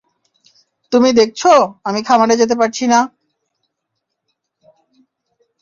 তুমি 0.91 1.09
দেখছো, 1.13 1.51
আমি 1.85 1.99
খামারে 2.03 2.35
যেতে 2.37 2.55
পারছি 2.61 2.83
না। 2.87 2.99